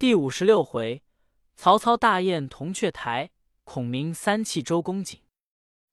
[0.00, 1.02] 第五十六回，
[1.56, 3.32] 曹操大宴铜雀台，
[3.64, 5.20] 孔明三气周公瑾。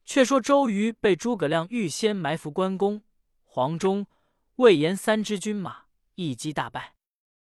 [0.05, 3.03] 却说周瑜被诸葛亮预先埋伏关公、
[3.43, 4.07] 黄忠、
[4.55, 6.95] 魏延三支军马，一击大败。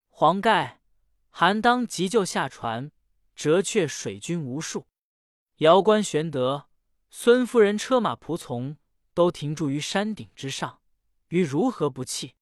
[0.10, 0.84] 黄盖、
[1.32, 2.92] 韩当急救下船，
[3.36, 4.86] 折却水军无数。
[5.58, 6.68] 遥观玄德、
[7.10, 8.78] 孙夫人车马仆从
[9.16, 10.82] 都停驻于山顶之上，
[11.30, 12.36] 于如何不弃？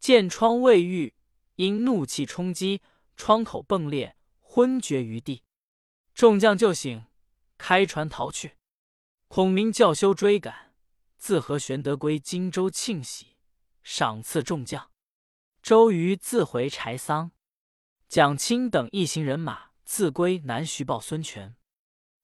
[0.00, 1.14] 见窗未遇，
[1.54, 2.82] 因怒气冲击，
[3.16, 5.42] 窗口迸裂，昏厥于地。
[6.14, 7.06] 众将救醒，
[7.58, 8.56] 开船逃去。
[9.28, 10.74] 孔明叫休追赶，
[11.16, 13.36] 自和玄德归荆州庆喜，
[13.82, 14.90] 赏赐众将。
[15.62, 17.32] 周瑜自回柴桑，
[18.08, 21.56] 蒋钦等一行人马自归南徐报孙权。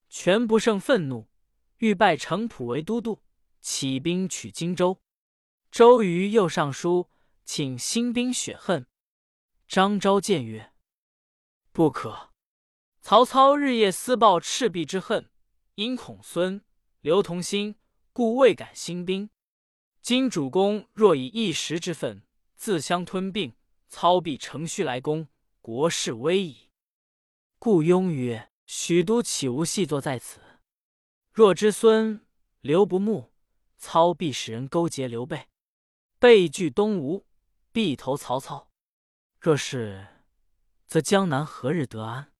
[0.08, 1.28] 权不胜愤怒，
[1.78, 3.22] 欲拜程普为都督，
[3.60, 5.02] 起兵取荆州。
[5.70, 7.08] 周瑜又上书
[7.44, 8.86] 请兴兵雪恨。
[9.66, 10.71] 张昭谏曰
[11.72, 12.30] ：“不可。
[13.00, 15.30] 曹操日夜思报赤壁之恨，
[15.74, 16.62] 因恐孙。”
[17.02, 17.74] 刘同心
[18.12, 19.28] 故未敢兴兵。
[20.00, 22.22] 今主公若以一时之愤
[22.54, 23.56] 自相吞并，
[23.88, 25.26] 操必乘虚来攻，
[25.60, 26.70] 国势危矣。
[27.58, 30.40] 故雍曰：“许都岂无细作在此？
[31.32, 32.24] 若知孙
[32.60, 33.32] 刘不睦，
[33.76, 35.48] 操必使人勾结刘备，
[36.20, 37.26] 备据东吴，
[37.72, 38.70] 必投曹操。
[39.40, 40.06] 若是，
[40.92, 42.34] 则江南何日得安？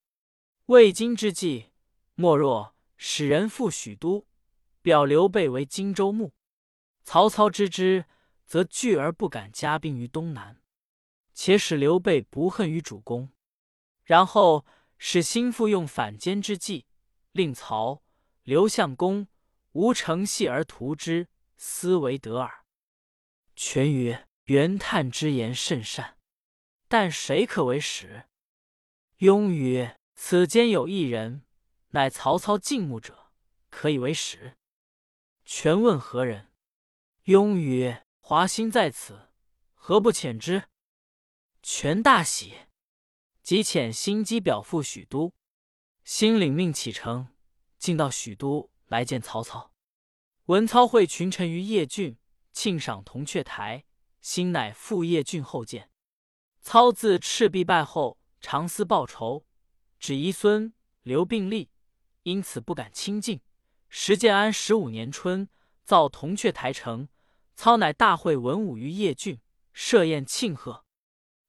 [0.67, 1.71] 未今之计，
[2.13, 4.27] 莫若使人赴许都。”
[4.83, 6.35] 表刘备为荆州牧，
[7.03, 8.05] 曹操知之，
[8.45, 10.61] 则惧而不敢加兵于东南。
[11.33, 13.31] 且使刘备不恨于主公，
[14.03, 14.63] 然后
[14.99, 16.85] 使心腹用反间之计，
[17.31, 18.03] 令曹
[18.43, 19.27] 刘相公
[19.71, 22.65] 无成隙而图之，斯为得耳。
[23.55, 26.19] 权曰：“袁叹之言甚善，
[26.87, 28.25] 但谁可为使？”
[29.23, 31.45] 雍曰：“此间有一人，
[31.91, 33.31] 乃曹操敬慕者，
[33.69, 34.57] 可以为使。”
[35.47, 36.51] 权问何人？
[37.23, 39.29] 雍曰：“华歆在此，
[39.75, 40.63] 何不遣之？”
[41.63, 42.53] 权大喜，
[43.41, 45.31] 即遣心机表赴许都。
[46.03, 47.29] 心领命启程，
[47.77, 49.71] 进到许都来见曹操。
[50.47, 52.17] 文操会群臣于邺郡，
[52.51, 53.85] 庆赏铜雀台。
[54.19, 55.89] 心乃赴邺郡后见。
[56.59, 59.45] 操自赤壁败后，常思报仇，
[59.97, 61.69] 只遗孙刘并立，
[62.23, 63.39] 因此不敢亲近。
[63.87, 65.47] 时建安十五年春，
[65.85, 67.07] 造铜雀台城。
[67.55, 69.39] 操乃大会文武于邺郡，
[69.71, 70.83] 设宴庆贺。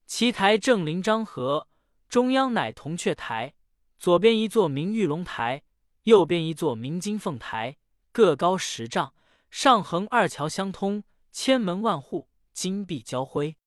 [0.05, 1.67] 其台正临漳河，
[2.07, 3.55] 中央乃铜雀台，
[3.99, 5.63] 左边一座明玉龙台，
[6.03, 7.77] 右边一座明金凤台，
[8.13, 9.13] 各高十丈，
[9.51, 11.03] 上横二桥相通，
[11.33, 13.57] 千门万户，金碧交辉。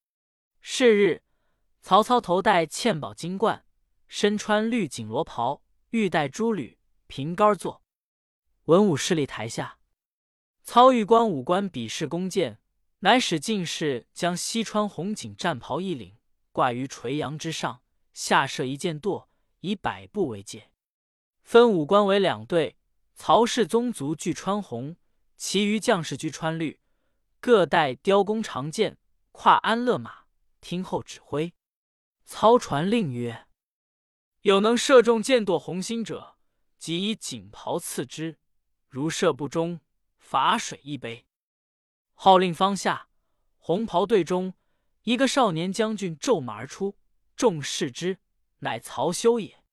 [0.63, 1.23] 是日，
[1.81, 3.65] 曹操头戴嵌宝金冠，
[4.09, 7.83] 身穿绿锦罗袍，玉带珠履，凭杆坐。
[8.65, 9.79] 文武侍立台下，
[10.63, 12.59] 操欲观武官比试弓箭，
[12.99, 16.19] 乃使进士将西川红锦战袍一领
[16.53, 17.81] 挂于垂杨之上，
[18.13, 19.29] 下设一箭垛，
[19.61, 20.71] 以百步为界，
[21.43, 22.77] 分武官为两队。
[23.15, 24.95] 曹氏宗族俱穿红，
[25.37, 26.79] 其余将士俱穿绿，
[27.41, 28.97] 各带雕弓长箭，
[29.33, 30.27] 跨安乐马，
[30.61, 31.53] 听候指挥。
[32.31, 33.47] 操传令曰
[34.43, 36.37] ：“有能射中箭垛红心者，
[36.77, 38.39] 即以锦袍赐之。”
[38.87, 39.81] 如射不中，
[40.19, 41.27] 罚水一杯。
[42.13, 43.09] 号令方下，
[43.57, 44.53] 红袍队中
[45.05, 46.99] 一个少年将军骤马而出，
[47.35, 48.19] 众视之，
[48.59, 49.65] 乃曹休也。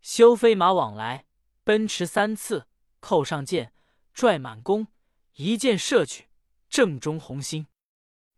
[0.00, 1.26] 休飞马往来，
[1.62, 2.66] 奔驰三次，
[2.98, 3.72] 扣上箭，
[4.12, 4.88] 拽满弓，
[5.34, 6.28] 一箭射去，
[6.68, 7.68] 正中红心。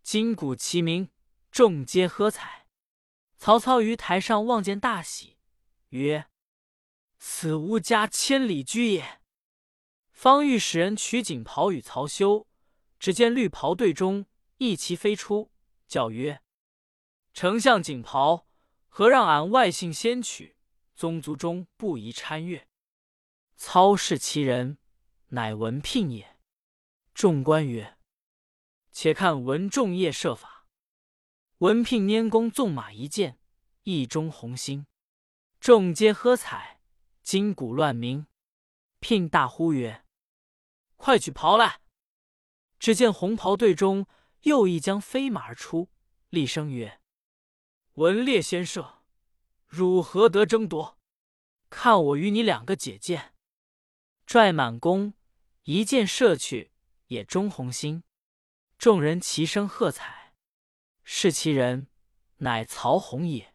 [0.03, 1.09] 金鼓齐鸣，
[1.50, 2.66] 众皆喝彩。
[3.37, 5.37] 曹操于台上望见，大喜，
[5.91, 6.27] 曰
[7.19, 9.21] ：“此吾家千里驹也。”
[10.11, 12.47] 方欲使人取锦袍与曹休，
[12.99, 14.27] 只见绿袍队中
[14.57, 15.53] 一骑飞出，
[15.87, 16.41] 叫曰
[17.35, 18.49] ：“丞相锦袍，
[18.89, 20.57] 何让俺外姓先取？
[20.95, 22.66] 宗族中不宜参阅。”
[23.57, 24.78] 操视其人，
[25.28, 26.39] 乃文聘也。
[27.13, 27.99] 众官曰
[28.91, 30.55] ：“且看文仲业设法。”
[31.61, 33.39] 文聘拈弓纵马一箭，
[33.85, 34.87] 一中红心。
[35.59, 36.83] 众皆喝彩，
[37.23, 38.27] 金鼓乱鸣。
[39.01, 40.05] 聘大呼曰：
[40.97, 41.81] 快取袍来！
[42.79, 44.07] 只见红袍队中
[44.43, 45.89] 又一将飞马而出，
[46.29, 47.01] 厉声曰
[47.97, 48.99] ：“文烈先生，
[49.67, 50.99] 汝何得争夺？
[51.71, 53.33] 看我与你两个解剑！”
[54.27, 55.15] 拽满弓，
[55.63, 56.73] 一箭射去，
[57.07, 58.03] 也中红心。
[58.77, 60.26] 众人齐声喝彩。
[61.09, 61.87] 是其人，
[62.39, 63.55] 乃曹洪也。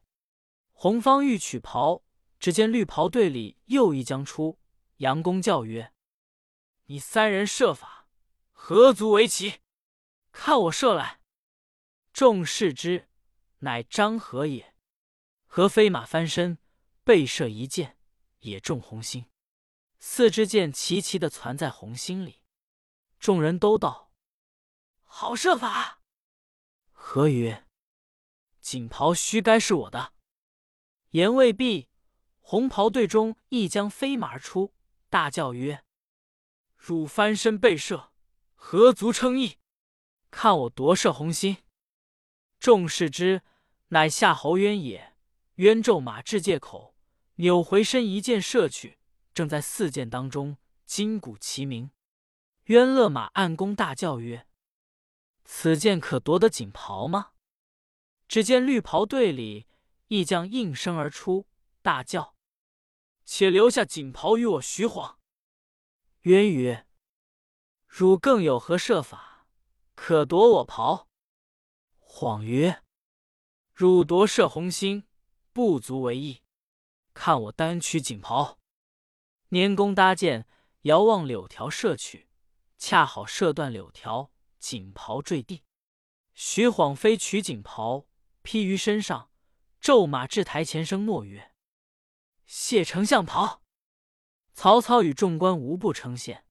[0.71, 2.01] 洪方欲取袍，
[2.39, 4.57] 只见绿袍队里又一将出。
[4.98, 5.94] 杨公叫曰
[6.88, 8.07] ：“你三人设法，
[8.51, 9.59] 何足为奇？
[10.31, 11.19] 看我射来！”
[12.13, 13.09] 众视之，
[13.59, 14.74] 乃张合也。
[15.45, 16.57] 合飞马翻身，
[17.03, 17.98] 背射一箭，
[18.39, 19.25] 也中红心。
[20.00, 22.42] 四支箭齐齐的攒在红心里。
[23.19, 24.13] 众人都道
[25.03, 25.98] ：“好射法！”
[27.13, 27.65] 何曰
[28.61, 30.13] ：“锦袍须该是我的。”
[31.11, 31.89] 言未毕，
[32.39, 34.73] 红袍队中一将飞马而出。
[35.09, 35.83] 大叫曰
[36.77, 38.13] ：“汝翻身背射，
[38.53, 39.57] 何足称意？
[40.29, 41.57] 看我夺射红心！”
[42.61, 43.41] 众视之，
[43.89, 45.13] 乃夏侯渊也。
[45.55, 46.95] 渊骤马至界口，
[47.35, 48.97] 扭回身一箭射去，
[49.33, 50.55] 正在四箭当中，
[50.85, 51.91] 金鼓齐鸣。
[52.67, 54.47] 渊勒马按弓，大叫曰
[55.53, 57.33] ：“此箭可夺得锦袍吗？”
[58.30, 59.68] 只见绿袍队里
[60.07, 61.45] 一将应声而出，
[61.81, 62.38] 大叫。
[63.25, 65.19] 且留下锦袍与我徐晃。
[66.21, 66.88] 渊曰
[67.86, 69.45] ：“汝更有何设法，
[69.94, 71.09] 可夺我袍？”
[72.00, 72.81] 晃曰
[73.74, 75.06] ：“汝夺射红心，
[75.51, 76.42] 不足为意。
[77.13, 78.57] 看我单取锦袍。”
[79.51, 80.48] 拈弓搭箭，
[80.83, 82.30] 遥望柳条射去，
[82.77, 85.63] 恰好射断柳条，锦袍坠地。
[86.33, 88.07] 徐晃飞取锦袍，
[88.43, 89.31] 披于身上，
[89.81, 91.53] 骤马至台前，声诺曰。
[92.45, 93.63] 谢丞相袍，
[94.53, 96.43] 曹操与众官无不称羡。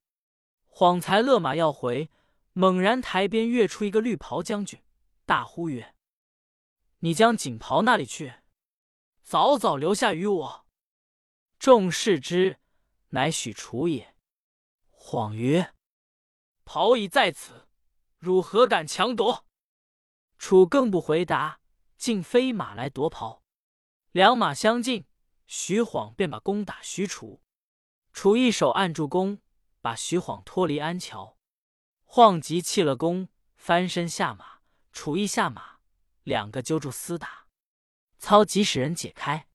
[0.67, 2.11] 晃才勒马要回，
[2.53, 4.83] 猛然台边跃出一个绿袍将军，
[5.25, 5.95] 大呼曰
[7.01, 8.35] ：“你将锦袍那里去？
[9.23, 10.67] 早早留下与我！”
[11.59, 12.59] 众视之，
[13.11, 14.17] 乃许褚也。
[14.91, 15.75] 晃曰
[16.65, 17.69] ：“袍已在此，
[18.21, 19.45] 汝何敢强夺？”
[20.39, 21.61] 楚更不回答，
[21.97, 23.43] 竟飞马来夺袍。
[24.13, 25.07] 两马相近。
[25.53, 27.41] 徐晃便把弓打许褚，
[28.13, 29.41] 楚一手按住弓，
[29.81, 31.37] 把徐晃脱离鞍桥。
[32.05, 34.61] 晃急弃了弓，翻身下马，
[34.93, 35.81] 楚亦下马，
[36.23, 37.49] 两个揪住厮打。
[38.17, 39.49] 操即使人解开，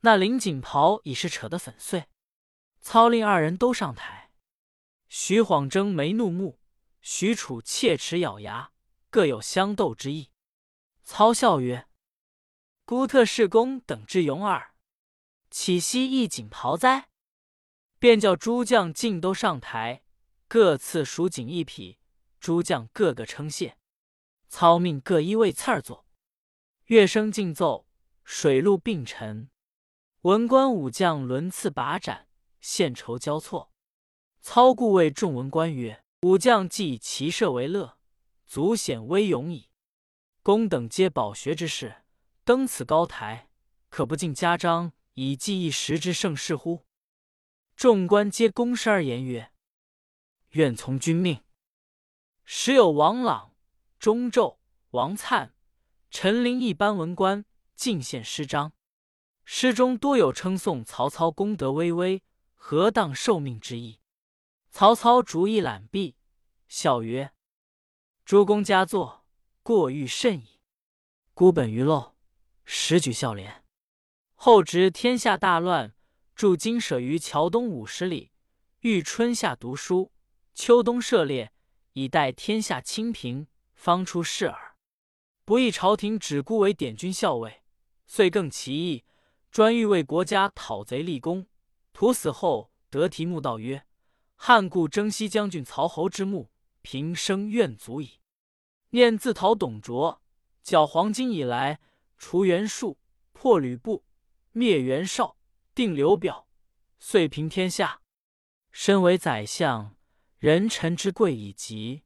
[0.00, 2.06] 那领锦袍已是扯得粉碎。
[2.80, 4.30] 操令二人都上台。
[5.10, 6.57] 徐晃睁眉怒目，
[7.00, 8.72] 许褚切齿咬牙，
[9.10, 10.30] 各有相斗之意。
[11.02, 11.88] 操笑曰
[12.84, 14.74] ：“孤特是公等之勇耳。”
[15.50, 17.08] 岂惜一锦袍哉？
[17.98, 20.02] 便叫诸将尽都上台，
[20.46, 21.98] 各赐蜀锦一匹。
[22.38, 23.78] 诸将个个称谢。
[24.48, 26.06] 操命各依位次儿坐。
[26.86, 27.86] 乐声竞奏，
[28.24, 29.50] 水陆并陈。
[30.22, 32.28] 文官武将轮次把盏，
[32.60, 33.72] 献酬交错。
[34.40, 37.96] 操故谓众文官曰：“武将既以骑射为乐，
[38.44, 39.68] 足显威勇矣。
[40.42, 42.02] 公等皆饱学之士，
[42.44, 43.48] 登此高台，
[43.88, 46.86] 可不尽家章？”以记一时之盛世乎？
[47.74, 49.52] 众官皆躬身而言曰
[50.50, 51.42] ：“愿从君命。”
[52.44, 53.52] 时有王朗、
[53.98, 54.58] 钟昼、
[54.90, 55.50] 王粲、
[56.08, 57.44] 陈琳一班文官
[57.74, 58.72] 进献诗章，
[59.44, 62.22] 诗中多有称颂曹操功德巍巍、
[62.54, 63.98] 何当受命之意。
[64.78, 66.14] 曹操逐一览毕，
[66.68, 67.32] 笑曰
[68.24, 69.26] ：“诸公佳作，
[69.64, 70.60] 过誉甚矣。
[71.34, 72.12] 孤本于陋，
[72.64, 73.64] 实举孝廉。”
[74.38, 75.96] 后值天下大乱，
[76.36, 78.30] 驻金舍于桥东五十里，
[78.82, 80.12] 欲春夏读书，
[80.54, 81.52] 秋冬涉猎，
[81.94, 84.76] 以待天下清平，方出仕耳。
[85.44, 87.64] 不意朝廷只孤为典军校尉，
[88.06, 89.04] 遂更其意，
[89.50, 91.48] 专欲为国家讨贼立功。
[91.92, 93.84] 徒死后得题墓道曰
[94.40, 98.20] ：“汉故征西将军曹侯之墓，平生愿足矣。”
[98.90, 100.22] 念自讨董卓，
[100.62, 101.80] 剿黄巾以来，
[102.16, 102.98] 除袁术，
[103.32, 104.04] 破吕布。
[104.52, 105.36] 灭袁绍，
[105.74, 106.48] 定刘表，
[106.98, 108.00] 遂平天下。
[108.72, 109.96] 身为宰相，
[110.38, 112.02] 人臣之贵已极，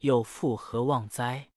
[0.00, 1.50] 又复何望哉？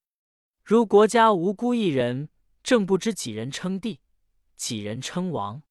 [0.64, 2.30] 如国家无辜一人，
[2.64, 4.00] 正不知几人称帝，
[4.56, 5.62] 几人称王。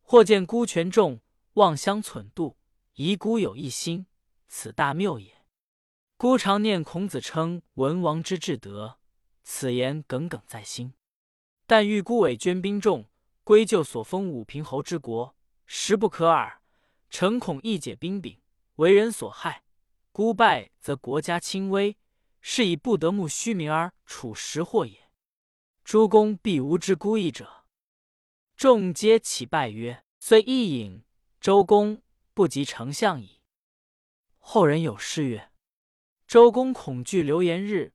[0.00, 1.20] 或见孤权重，
[1.54, 2.56] 妄相忖度，
[3.00, 4.06] 疑孤有一心，
[4.48, 5.44] 此大谬也。
[6.16, 8.98] 孤常念孔子称文王之至德，
[9.44, 10.94] 此言耿耿在心。
[11.64, 13.08] 但欲孤委捐兵众。
[13.44, 16.60] 归咎所封武平侯之国，实不可耳。
[17.08, 18.42] 诚恐一解兵柄，
[18.74, 19.62] 为人所害。
[20.10, 21.96] 孤败则国家轻微，
[22.40, 25.08] 是以不得慕虚名而处实祸也。
[25.84, 27.64] 诸公必无知孤意者。
[28.56, 31.04] 众皆起拜曰：“虽一饮，
[31.40, 32.02] 周公
[32.38, 33.40] 不及丞相矣。”
[34.38, 35.50] 后人有诗曰
[36.24, 37.94] ：“周公恐惧流言日，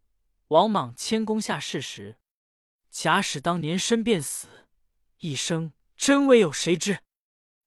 [0.50, 2.18] 王莽谦恭下士时。
[2.90, 4.68] 假使当年身便死。”
[5.20, 7.00] 一生真未有谁知。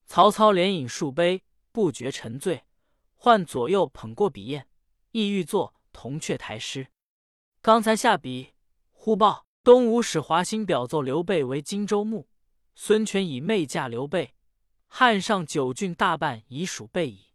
[0.05, 1.43] 曹操连饮数杯，
[1.73, 2.67] 不觉沉醉，
[3.15, 4.69] 唤左右捧过笔砚，
[5.13, 6.89] 意欲作《铜雀台》诗。
[7.63, 8.53] 刚才下笔，
[8.93, 12.29] 忽报东吴使华歆表奏刘备为荆州牧，
[12.75, 14.35] 孙权以妹嫁刘备，
[14.99, 17.27] 汉上九郡大半已属备矣。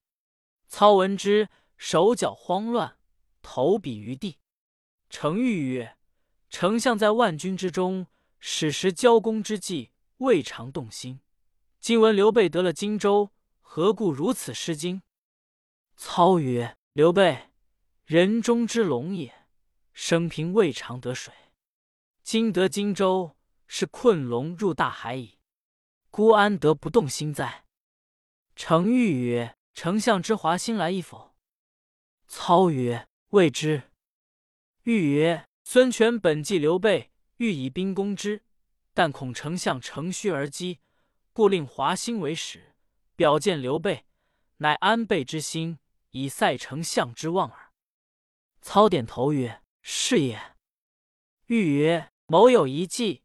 [0.68, 2.98] 操闻之，手脚慌乱，
[3.44, 4.40] 投笔于地。
[5.12, 5.96] 程昱曰
[6.50, 8.08] ：“丞相在万军之中，
[8.40, 11.20] 矢石交攻之际，未尝动心。
[11.80, 15.04] 今闻刘备得了荆州，何故如此失惊？”
[15.96, 17.52] 操曰：“刘备，
[18.06, 19.46] 人中之龙也，
[19.94, 21.32] 生平未尝得水。
[22.24, 23.36] 今得荆州，
[23.68, 25.38] 是困龙入大海矣。
[26.12, 27.66] 孤安得不动心哉？”
[28.56, 31.36] 程昱曰：“丞相之华歆来意否？”
[32.28, 33.90] 操曰：“未知。”
[34.84, 38.44] 欲曰：“孙权本计刘备，欲以兵攻之，
[38.94, 40.80] 但恐丞相乘虚而击，
[41.34, 42.76] 故令华歆为使，
[43.16, 44.06] 表见刘备，
[44.58, 45.80] 乃安备之心，
[46.12, 47.72] 以赛丞相之望耳。”
[48.62, 50.56] 操点头曰：“是也。”
[51.48, 53.24] 欲曰：“某有一计，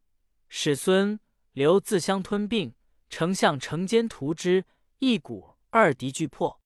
[0.48, 1.18] 使孙
[1.56, 2.74] 刘自相吞并，
[3.08, 4.66] 丞相乘间图之，
[4.98, 6.60] 一鼓二敌俱破。”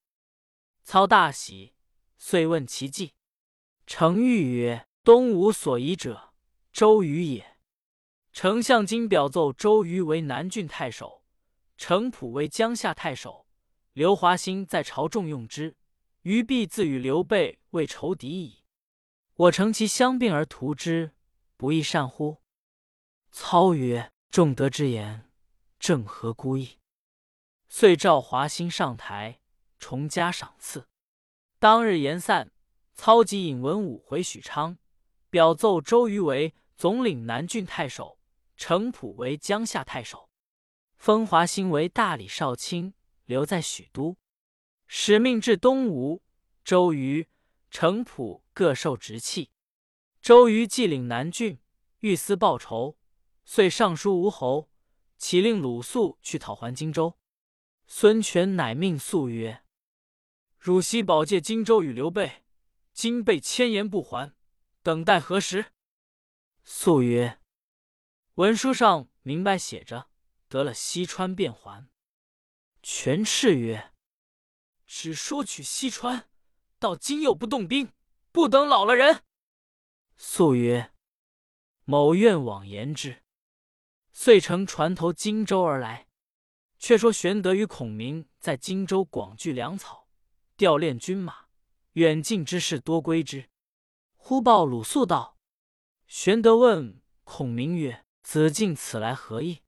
[0.82, 1.75] 操大喜，
[2.18, 3.12] 遂问其计。
[3.87, 6.35] 程昱曰：“东吴所疑者，
[6.73, 7.56] 周瑜也。
[8.32, 11.23] 丞相今表奏周瑜为南郡太守，
[11.76, 13.47] 程普为江夏太守。
[13.92, 15.76] 刘华兴在朝重用之，
[16.23, 18.64] 瑜必自与刘备为仇敌矣。
[19.35, 21.12] 我乘其相并而图之，
[21.56, 22.42] 不亦善乎？”
[23.30, 25.28] 操曰：“众德之言，
[25.78, 26.78] 正合孤意。”
[27.68, 29.40] 遂召华歆上台，
[29.78, 30.88] 重加赏赐。
[31.58, 32.52] 当日言散。
[32.92, 34.76] 操即引文武回许昌，
[35.30, 38.18] 表奏周瑜为总领南郡太守，
[38.58, 40.28] 程普为江夏太守，
[40.99, 42.92] 封华歆为大理少卿，
[43.25, 44.18] 留在许都。
[44.87, 46.22] 使命至东吴，
[46.62, 47.26] 周瑜、
[47.70, 49.50] 程普各受职器。
[50.20, 51.58] 周瑜既领南郡，
[52.00, 52.99] 欲思报仇，
[53.52, 54.71] 遂上书吴侯，
[55.19, 57.19] 启令鲁肃去讨还荆州。
[57.85, 59.64] 孙权乃命肃曰
[60.57, 62.45] ：“汝昔保借荆州与刘备。”
[62.95, 64.37] 今被千言不还，
[64.85, 65.73] 等待何时？
[66.62, 67.40] 肃曰
[68.35, 70.09] ：“文书上明白写着，
[70.47, 71.88] 得了西川便还。”
[72.85, 73.92] 权斥曰
[74.87, 76.30] ：“只说取西川，
[76.78, 77.90] 到今又不动兵，
[78.30, 79.25] 不等老了人。”
[80.16, 80.92] 肃曰
[81.83, 83.23] ：“某愿往言之。”
[84.22, 86.06] 遂乘船头荆州而来。
[86.78, 90.08] 却说玄德与孔明在荆州广聚粮草，
[90.58, 91.46] 调练军马。
[91.92, 93.48] 远近之事多归之。
[94.16, 95.38] 忽报鲁肃道
[96.06, 99.62] ：“玄德问孔明曰：‘子敬此来何意？’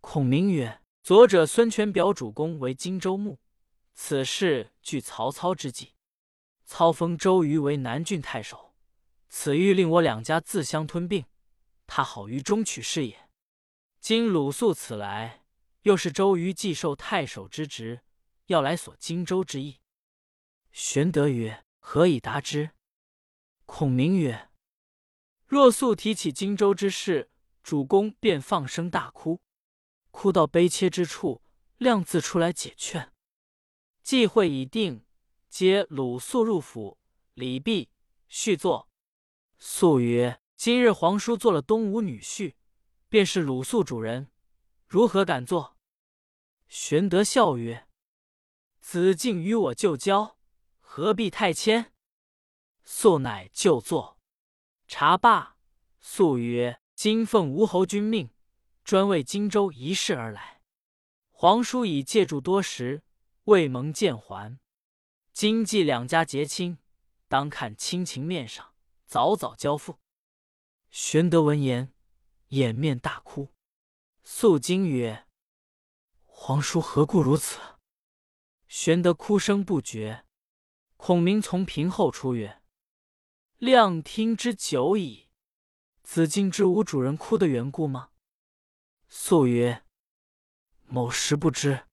[0.00, 3.40] 孔明曰：‘左者孙权表主公为荆州牧，
[3.94, 5.94] 此事据曹操之计。
[6.64, 8.76] 操封周瑜为南郡太守，
[9.28, 11.24] 此欲令我两家自相吞并，
[11.88, 13.25] 他好于中取势也。
[14.08, 15.42] 今鲁肃此来，
[15.82, 18.02] 又是周瑜既受太守之职，
[18.46, 19.80] 要来索荆州之意。’”
[20.70, 22.70] 玄德曰：“何以答之？”
[23.66, 24.48] 孔明曰
[25.48, 27.32] ：“若素提起荆州之事，
[27.64, 29.40] 主公便放声大哭，
[30.12, 31.42] 哭到悲切之处，
[31.76, 33.12] 亮自出来解劝。
[34.04, 35.04] 计会已定，
[35.48, 36.96] 接鲁肃入府，
[37.34, 37.90] 礼毕，
[38.28, 38.88] 续坐。
[39.58, 42.54] 肃曰：‘今日皇叔做了东吴女婿，
[43.08, 44.30] 便是鲁肃主人，
[44.86, 45.76] 如何敢做？’
[46.68, 47.86] 玄德笑曰
[48.80, 50.36] ：‘子敬与我旧交。’”
[50.88, 51.92] 何必太谦？
[52.82, 54.18] 肃乃就坐。
[54.88, 55.58] 茶罢，
[56.00, 58.30] 肃曰：“今奉吴侯君命，
[58.82, 60.62] 专为荆州一事而来。
[61.30, 63.02] 皇叔已借住多时，
[63.44, 64.58] 未蒙见还。
[65.34, 66.78] 今既两家结亲，
[67.28, 68.72] 当看亲情面上，
[69.04, 69.98] 早早交付。”
[70.88, 71.92] 玄德闻言，
[72.48, 73.52] 掩面大哭。
[74.22, 75.26] 素金曰
[76.24, 77.58] ：“皇叔何故如此？”
[78.68, 80.24] 玄德哭声不绝。
[80.96, 82.62] 孔明从屏后出曰
[83.58, 85.28] ：“亮听之久矣，
[86.02, 88.10] 子敬知吾主人哭的缘故吗？”
[89.08, 89.84] 素曰
[90.86, 91.86] ：“某实不知。”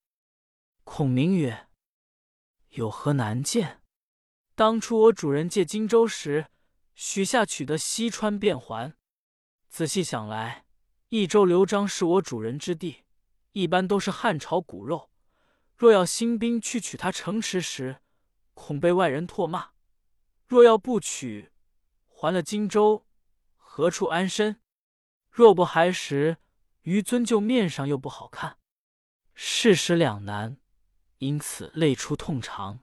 [0.83, 1.67] 孔明曰
[2.71, 3.81] ：“有何难见？
[4.55, 6.47] 当初我主人借荆州时，
[6.95, 8.95] 许下取得西川便还。
[9.73, 10.65] 仔细想来，
[11.09, 13.05] 益州刘璋是我主人之地，
[13.53, 15.09] 一般都是汉朝骨肉。
[15.75, 17.97] 若要兴兵去取他城池时，
[18.53, 19.69] 恐被外人唾骂，
[20.45, 21.51] 若要不取，
[22.05, 23.07] 还了荆州，
[23.57, 24.61] 何处安身？
[25.31, 26.37] 若不还时，
[26.83, 28.59] 于尊就面上又不好看，
[29.33, 30.57] 事实两难，
[31.17, 32.81] 因此泪出痛肠。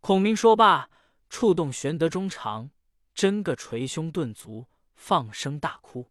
[0.00, 0.88] 孔明说罢，
[1.28, 2.70] 触动玄德中肠，
[3.14, 4.66] 真个捶胸顿足，
[5.00, 6.10] 放声大哭。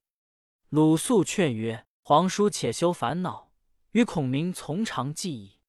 [0.69, 3.51] 鲁肃劝曰：“皇叔且休烦恼，
[3.91, 5.60] 与孔明从长计议。”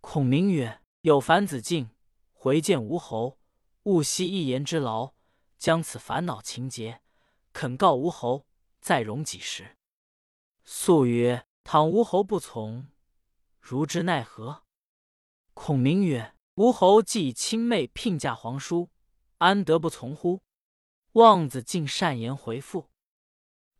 [0.00, 1.90] 孔明曰：“有樊子敬
[2.32, 3.40] 回见吴侯，
[3.82, 5.14] 勿惜一言之劳，
[5.58, 7.02] 将此烦恼情节，
[7.52, 8.46] 肯告吴侯，
[8.80, 9.76] 再容几时？”
[10.64, 12.86] 肃曰：“倘吴侯不从，
[13.60, 14.62] 如之奈何？”
[15.54, 18.90] 孔明曰：“吴侯既以亲妹聘嫁皇叔，
[19.38, 20.40] 安得不从乎？”
[21.18, 22.90] 望子敬善言回复。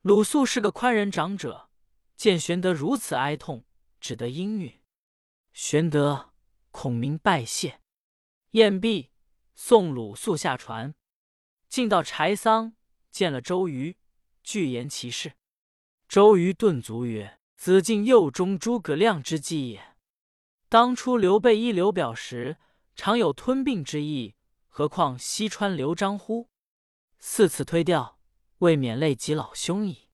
[0.03, 1.71] 鲁肃是个宽仁长者，
[2.17, 3.65] 见玄德如此哀痛，
[4.01, 4.81] 只得应允。
[5.53, 6.33] 玄德、
[6.73, 7.81] 孔明拜谢，
[8.51, 9.13] 宴毕，
[9.55, 10.97] 送鲁肃下船，
[11.69, 12.75] 进到柴桑，
[13.13, 13.97] 见了周瑜，
[14.43, 15.35] 具言其事。
[16.09, 19.97] 周瑜顿足曰：“子敬右中诸葛亮之计也。
[20.69, 22.57] 当初刘备依刘表时，
[22.97, 24.35] 常有吞并之意，
[24.67, 26.49] 何况西川刘璋乎？
[27.19, 28.19] 四次推掉，
[28.59, 30.09] 未免累及老兄矣。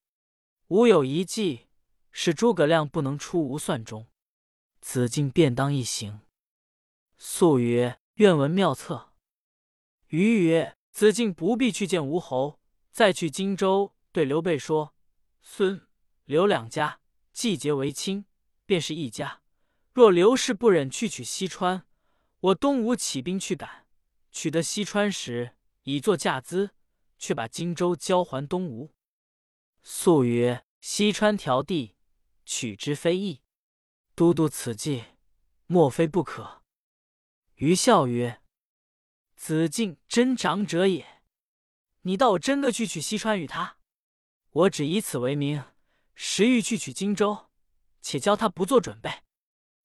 [0.69, 1.67] 吾有一计，
[2.11, 4.09] 使诸葛亮不能出吴算中，
[4.81, 6.21] 子敬便当一行。”
[7.19, 9.13] 肃曰：“愿闻妙策。”
[10.09, 14.95] 瑜曰：“子敬不必去见吴侯，再去荆州，对刘备说。”
[15.43, 15.87] 孙
[16.25, 17.01] 刘两家
[17.33, 18.25] 既结为亲，
[18.65, 19.43] 便是一家。
[19.93, 21.87] 若刘氏不忍去取西川，
[22.41, 23.87] 我东吴起兵去赶，
[24.33, 26.71] 取得西川时，以作嫁资，
[27.25, 28.93] 却把荆州交还东吴。
[29.83, 31.97] 素曰：“西川条地，
[32.45, 33.41] 取之非易。
[34.15, 35.05] 都督此计，
[35.65, 36.63] 莫非不可？”
[37.57, 38.43] 余笑曰
[39.37, 41.23] ：“子敬真长者也，
[42.03, 43.79] 你道我真的去取西川与他？”
[44.53, 45.65] 我只以此为名，
[46.15, 47.47] 实欲去取荆州，
[48.03, 49.11] 且教他不做准备。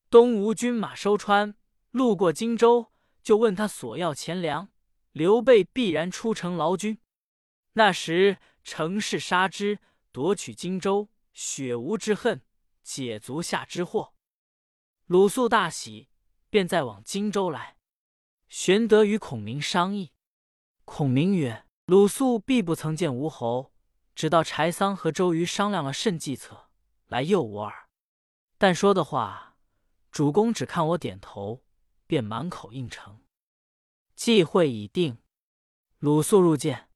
[0.09, 1.55] 东吴军马收川，
[1.91, 2.91] 路过荆州，
[3.23, 4.67] 就问他索要钱粮。
[5.13, 6.99] 刘备必然出城劳军。
[7.79, 9.79] 那时乘势杀之，
[10.11, 12.41] 夺取荆州，雪无之恨，
[12.83, 14.13] 解足下之祸。
[15.05, 16.09] 鲁肃大喜，
[16.49, 17.77] 便再往荆州来。
[18.49, 20.11] 玄德与孔明商议，
[20.83, 23.71] 孔明曰：“鲁肃必不曾见吴侯。”
[24.13, 26.67] 直到柴桑和周瑜商量了甚计策，
[27.07, 27.87] 来诱我耳。
[28.57, 29.55] 但说的话，
[30.11, 31.63] 主公只看我点头，
[32.05, 33.21] 便满口应承。
[34.17, 35.19] 计会已定。
[35.99, 36.88] 鲁肃入见，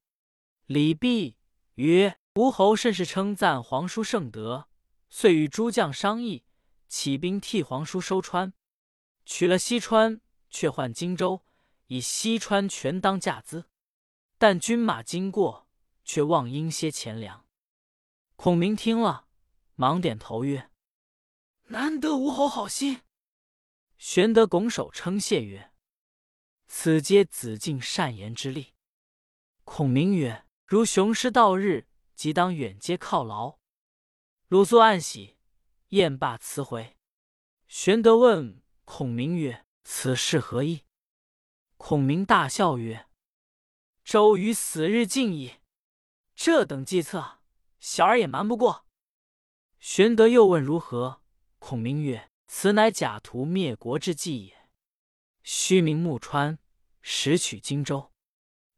[0.66, 1.36] 李毕，
[1.74, 4.68] 曰：“吴侯甚是称赞皇叔圣德，
[5.08, 6.44] 遂与诸将商议，
[6.88, 8.52] 起兵替皇叔收川。
[9.24, 11.44] 取了西川，却换荆州，
[11.86, 13.68] 以西川权当价资。
[14.38, 15.62] 但军马经过。”
[16.06, 17.46] 却望应些钱粮。
[18.36, 19.26] 孔明听了，
[19.74, 20.70] 忙点头曰
[21.72, 23.00] ：“难得吴侯好心。”
[23.96, 25.72] 玄德拱手称谢曰
[26.68, 28.74] ：“此皆子敬善言之力。”
[29.64, 33.58] 孔明曰：“如雄师到日，即当远接犒劳。”
[34.48, 35.36] 鲁肃暗喜，
[35.88, 36.96] 宴罢辞回。
[37.68, 40.84] 玄德问孔明曰：“此事何意？”
[41.76, 43.08] 孔明大笑曰
[44.04, 45.56] ：“周瑜死日近矣。”
[46.34, 47.40] 这等计策，
[47.78, 48.86] 小儿也瞒不过。
[49.78, 51.22] 玄德又问如何，
[51.58, 54.70] 孔明曰：“此乃假途灭国之计也。
[55.42, 56.58] 虚名木川，
[57.02, 58.12] 实取荆州。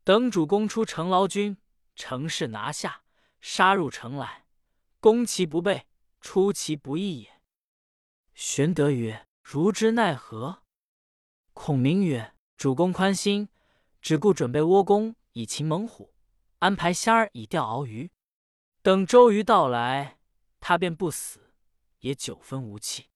[0.05, 1.57] 等主公出城劳军，
[1.97, 3.03] 城势拿下，
[3.41, 4.47] 杀入城来，
[5.01, 5.87] 攻其不备，
[6.21, 7.41] 出其不意也。”
[8.35, 10.63] 玄德曰：“如之奈何？”
[11.55, 13.49] 孔明曰：“主公宽心，
[14.01, 16.13] 只顾准备窝弓以擒猛虎。”
[16.61, 18.11] 安排仙儿以钓鳌鱼，
[18.81, 20.19] 等周瑜到来，
[20.59, 21.53] 他便不死，
[22.01, 23.11] 也九分无气。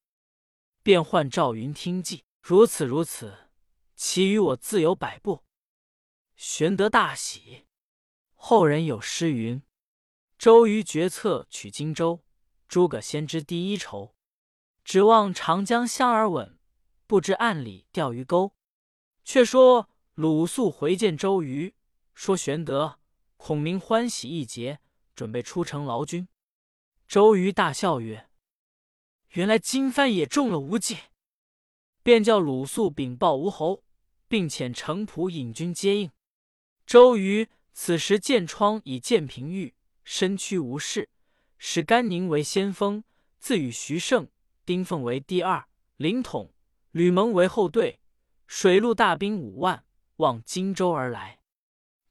[0.82, 3.50] 便唤赵云听计，如此如此，
[3.96, 5.42] 其余我自有摆布。
[6.36, 7.66] 玄德大喜。
[8.42, 9.62] 后人有诗云
[10.38, 12.24] ：“周瑜决策取荆州，
[12.66, 14.16] 诸葛先知第一筹。
[14.82, 16.58] 指望长江香儿稳，
[17.06, 18.54] 不知暗里钓鱼钩。”
[19.24, 21.74] 却说鲁肃回见周瑜，
[22.14, 22.98] 说玄德。
[23.36, 24.80] 孔明欢喜一节，
[25.14, 26.26] 准备出城劳军。
[27.06, 28.30] 周瑜大笑曰
[29.32, 30.96] ：“原来金帆也中了无计。”
[32.02, 33.84] 便叫鲁肃禀报吴侯，
[34.26, 36.10] 并遣程普引军接应。
[36.86, 41.08] 周瑜此时见疮已见平玉，身躯无事，
[41.56, 43.04] 使甘宁为先锋，
[43.38, 44.28] 自与徐盛、
[44.66, 46.52] 丁奉为第二领统，
[46.90, 48.00] 吕蒙为后队，
[48.46, 49.84] 水陆大兵五万，
[50.16, 51.40] 望荆州而来。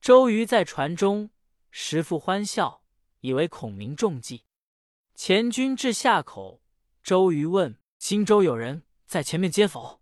[0.01, 1.29] 周瑜在船中，
[1.69, 2.83] 时复欢笑，
[3.19, 4.45] 以为孔明中计。
[5.13, 6.61] 前军至下口，
[7.03, 9.99] 周瑜问：“荆州有人在前面接否？”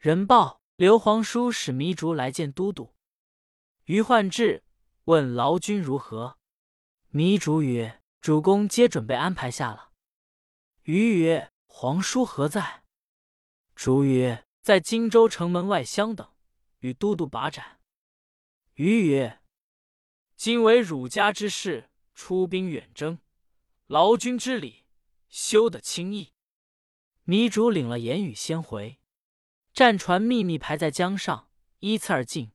[0.00, 2.93] 人报：“刘皇叔使糜竺来见都督。”
[3.84, 4.64] 于焕志，
[5.04, 6.38] 问劳军如何。
[7.12, 9.92] 糜竺曰：“主公皆准备安排下了。”
[10.84, 12.84] 瑜曰：“皇叔何在？”
[13.76, 16.26] 竺曰：“在荆州城门外相等，
[16.78, 17.78] 与都督把盏。”
[18.76, 19.42] 瑜曰
[20.34, 23.18] ：“今为汝家之事，出兵远征。”
[23.86, 24.86] 劳军之礼，
[25.28, 26.32] 休得轻易。
[27.26, 28.98] 糜竺领了言语，先回。
[29.74, 32.53] 战船秘密排在江上，依次而进。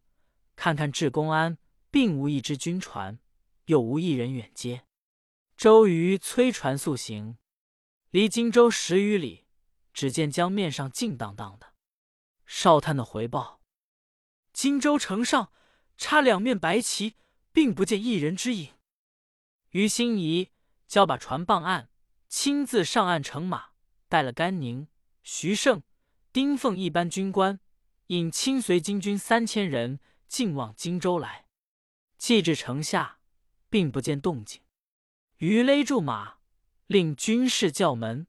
[0.60, 1.58] 看看至公安，
[1.90, 3.18] 并无一只军船，
[3.68, 4.84] 又无一人远接。
[5.56, 7.38] 周瑜催船速行，
[8.10, 9.46] 离荆州十余里，
[9.94, 11.76] 只见江面上静荡荡的。
[12.46, 13.62] 哨探的回报：
[14.52, 15.54] 荆州城上
[15.96, 17.16] 插两面白旗，
[17.54, 18.74] 并不见一人之影。
[19.70, 20.50] 于心怡。
[20.90, 21.88] 交把船傍岸，
[22.28, 23.68] 亲自上岸乘马，
[24.10, 24.90] 带了甘宁、
[25.24, 25.84] 徐盛、
[26.34, 27.62] 丁奉一班军官，
[28.08, 31.48] 引亲随金军三千人，进往荆州来。
[32.18, 33.20] 既至城下，
[33.70, 34.62] 并不见动静。
[35.38, 36.38] 于勒住马，
[36.88, 38.28] 令军士叫门。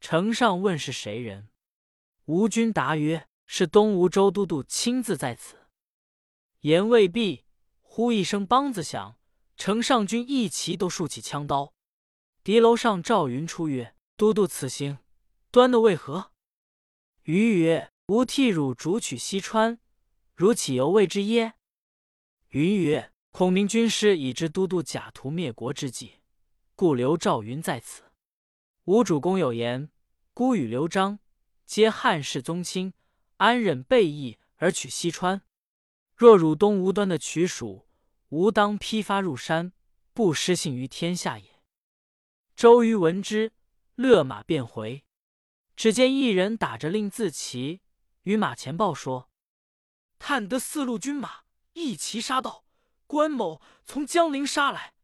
[0.00, 1.48] 城上问是谁人，
[2.26, 5.66] 吴军答曰：“是东吴州都督亲自在此。”
[6.62, 7.44] 言未毕，
[7.80, 9.18] 忽一声梆子响，
[9.56, 11.74] 城上军一齐都竖起枪刀。
[12.44, 14.98] 敌楼上赵云出曰：“都督此行
[15.50, 16.30] 端的为何？”
[17.24, 19.80] 瑜曰：“吾替汝逐取西川，
[20.38, 21.54] 如岂犹未知耶？”
[22.50, 26.20] 云曰：“孔明军师已知都督假图灭国之计，
[26.76, 28.04] 故留赵云在此。
[28.84, 29.90] 吾主公有言：
[30.32, 31.18] 孤与刘璋
[31.66, 32.92] 皆汉室宗亲，
[33.38, 35.42] 安忍背义而取西川？
[36.14, 37.88] 若汝东吴端的取蜀，
[38.28, 39.72] 吾当披发入山，
[40.12, 41.60] 不失信于天下也。”
[42.54, 43.50] 周瑜闻之，
[43.96, 45.04] 勒马便回。
[45.74, 47.80] 只见一人打着令自骑
[48.22, 49.28] 与马前报说
[50.18, 52.64] ：“探得四路军马一齐杀到，
[53.06, 54.94] 关某从江陵杀来，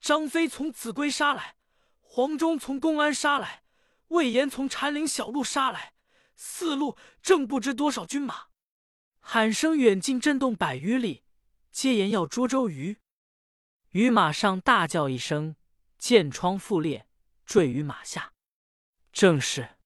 [0.00, 1.56] 张飞从秭归杀来，
[2.00, 3.64] 黄忠从公安杀来，
[4.08, 5.94] 魏延从禅岭小路杀来，
[6.34, 8.46] 四路正不知多少军马。
[9.20, 11.24] 喊声远近震动百余里，
[11.70, 12.98] 皆言要捉周瑜。
[13.90, 15.56] 于马上大叫一声。”
[16.02, 17.06] 剑疮复裂，
[17.46, 18.32] 坠于马下。
[19.12, 19.76] 正是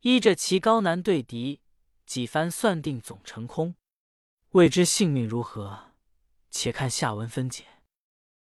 [0.00, 1.60] 依着其高难对敌，
[2.06, 3.74] 几番算定总成空。
[4.52, 5.92] 未知性命如何？
[6.50, 7.64] 且看下文分解。